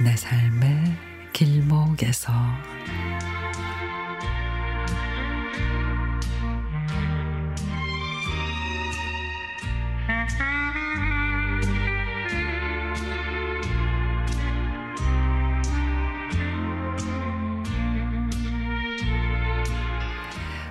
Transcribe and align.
내 0.00 0.14
삶의 0.14 0.96
길목에서 1.32 2.32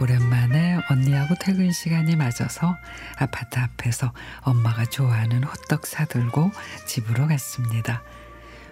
오랜만에 0.00 0.78
언니하고 0.88 1.34
퇴근 1.40 1.72
시간이 1.72 2.14
맞아서 2.14 2.76
아파트 3.16 3.58
앞에서 3.58 4.12
엄마가 4.42 4.84
좋아하는 4.84 5.42
호떡 5.42 5.88
사들고 5.88 6.52
집으로 6.86 7.26
갔습니다. 7.26 8.00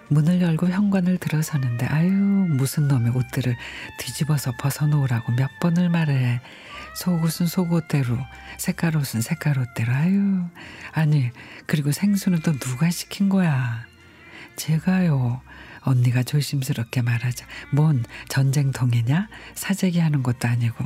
문을 0.09 0.41
열고 0.41 0.69
현관을 0.69 1.17
들어서는데 1.17 1.85
아유 1.87 2.09
무슨 2.11 2.87
놈의 2.87 3.11
옷들을 3.15 3.55
뒤집어서 3.99 4.53
벗어놓으라고 4.59 5.33
몇 5.33 5.49
번을 5.59 5.89
말해. 5.89 6.39
속옷은 6.95 7.45
속옷대로 7.47 8.17
색깔옷은 8.57 9.21
색깔옷대로. 9.21 9.93
아유 9.93 10.45
아니 10.93 11.29
그리고 11.65 11.91
생수는 11.91 12.39
또 12.41 12.53
누가 12.53 12.89
시킨 12.89 13.29
거야? 13.29 13.85
제가요 14.55 15.41
언니가 15.81 16.23
조심스럽게 16.23 17.01
말하자. 17.01 17.45
뭔 17.73 18.03
전쟁통이냐? 18.29 19.27
사재기 19.53 19.99
하는 19.99 20.23
것도 20.23 20.47
아니고. 20.47 20.83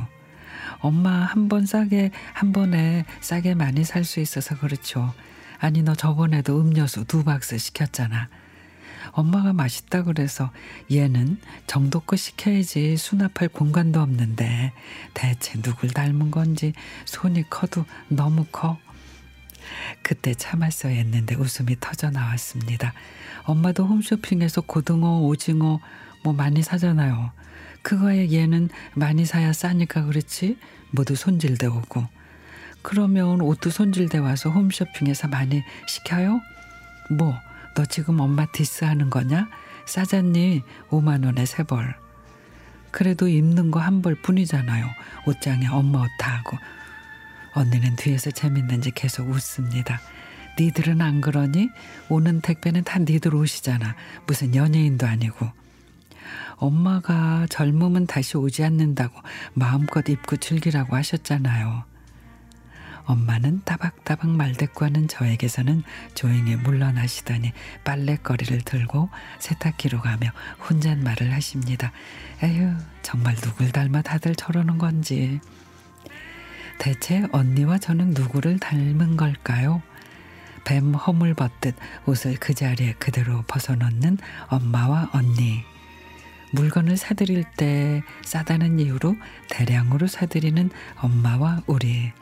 엄마 0.80 1.10
한 1.24 1.48
번 1.48 1.64
싸게 1.66 2.10
한 2.34 2.52
번에 2.52 3.04
싸게 3.20 3.54
많이 3.54 3.84
살 3.84 4.04
수 4.04 4.20
있어서 4.20 4.58
그렇죠. 4.58 5.14
아니 5.58 5.82
너 5.82 5.94
저번에도 5.94 6.60
음료수 6.60 7.04
두 7.04 7.22
박스 7.24 7.56
시켰잖아 7.56 8.28
엄마가 9.10 9.52
맛있다 9.52 10.04
그래서 10.04 10.50
얘는 10.90 11.38
정도껏 11.66 12.18
시켜야지 12.18 12.96
수납할 12.96 13.48
공간도 13.48 14.00
없는데 14.00 14.72
대체 15.14 15.60
누굴 15.60 15.90
닮은 15.90 16.30
건지 16.30 16.72
손이 17.04 17.50
커도 17.50 17.84
너무 18.08 18.44
커. 18.50 18.78
그때 20.02 20.34
참았어야 20.34 20.94
했는데 20.94 21.34
웃음이 21.34 21.76
터져 21.80 22.10
나왔습니다. 22.10 22.92
엄마도 23.44 23.84
홈쇼핑에서 23.84 24.62
고등어, 24.62 25.20
오징어 25.20 25.80
뭐 26.24 26.32
많이 26.32 26.62
사잖아요. 26.62 27.32
그거에 27.82 28.32
얘는 28.32 28.68
많이 28.94 29.24
사야 29.24 29.52
싸니까 29.52 30.04
그렇지 30.04 30.56
모두 30.90 31.16
손질돼 31.16 31.66
오고. 31.66 32.06
그러면 32.82 33.40
옷도 33.40 33.70
손질돼 33.70 34.18
와서 34.18 34.50
홈쇼핑에서 34.50 35.28
많이 35.28 35.62
시켜요? 35.86 36.40
뭐 37.10 37.34
너 37.74 37.84
지금 37.86 38.20
엄마 38.20 38.46
디스하는 38.46 39.10
거냐? 39.10 39.48
싸잖니 39.86 40.62
5만 40.90 41.24
원에 41.24 41.44
세 41.46 41.62
벌. 41.64 41.94
그래도 42.90 43.28
입는 43.28 43.70
거 43.70 43.80
한 43.80 44.02
벌 44.02 44.14
뿐이잖아요. 44.16 44.86
옷장에 45.26 45.66
엄마 45.68 46.00
옷 46.02 46.10
다 46.18 46.36
하고. 46.38 46.58
언니는 47.54 47.96
뒤에서 47.96 48.30
재밌는지 48.30 48.90
계속 48.92 49.28
웃습니다. 49.28 50.00
니들은 50.58 51.00
안 51.00 51.20
그러니? 51.20 51.70
오는 52.10 52.40
택배는 52.42 52.84
다 52.84 52.98
니들 52.98 53.34
옷이잖아. 53.34 53.94
무슨 54.26 54.54
연예인도 54.54 55.06
아니고. 55.06 55.48
엄마가 56.56 57.46
젊으면 57.50 58.06
다시 58.06 58.36
오지 58.36 58.62
않는다고 58.62 59.14
마음껏 59.54 60.06
입고 60.08 60.36
즐기라고 60.36 60.94
하셨잖아요. 60.96 61.84
엄마는 63.06 63.62
따박따박 63.64 64.30
말대꾸하는 64.30 65.08
저에게서는 65.08 65.82
조용히 66.14 66.56
물러나시더니 66.56 67.52
빨래거리를 67.84 68.60
들고 68.62 69.10
세탁기로 69.38 70.00
가며 70.00 70.30
혼잣말을 70.68 71.32
하십니다. 71.32 71.92
에휴 72.42 72.74
정말 73.02 73.34
누굴 73.36 73.72
닮아 73.72 74.02
다들 74.02 74.34
저러는 74.34 74.78
건지. 74.78 75.40
대체 76.78 77.26
언니와 77.32 77.78
저는 77.78 78.10
누구를 78.10 78.58
닮은 78.58 79.16
걸까요? 79.16 79.82
뱀 80.64 80.94
허물 80.94 81.34
벗듯 81.34 81.74
옷을 82.06 82.36
그 82.38 82.54
자리에 82.54 82.94
그대로 82.94 83.42
벗어놓는 83.46 84.18
엄마와 84.48 85.10
언니. 85.12 85.64
물건을 86.52 86.96
사드릴 86.96 87.44
때 87.56 88.02
싸다는 88.24 88.78
이유로 88.78 89.16
대량으로 89.50 90.06
사드리는 90.06 90.70
엄마와 90.96 91.62
우리. 91.66 92.12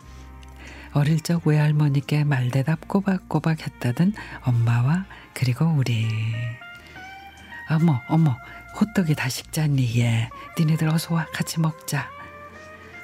어릴 0.92 1.20
적 1.20 1.46
외할머니께 1.46 2.24
말대답 2.24 2.88
꼬박꼬박 2.88 3.60
했다던 3.60 4.12
엄마와 4.42 5.04
그리고 5.34 5.66
우리. 5.66 6.08
어머 7.70 8.00
어머 8.08 8.36
호떡이 8.80 9.14
다 9.14 9.28
식잖니 9.28 10.00
얘. 10.00 10.28
니네들 10.58 10.88
어서 10.88 11.14
와 11.14 11.26
같이 11.32 11.60
먹자. 11.60 12.08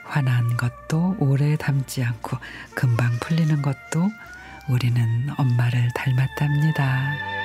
화난 0.05 0.57
것도 0.57 1.17
오래 1.19 1.57
담지 1.57 2.03
않고 2.03 2.39
금방 2.75 3.11
풀리는 3.21 3.61
것도 3.63 4.11
우리는 4.69 5.29
엄마를 5.37 5.89
닮았답니다. 5.95 7.36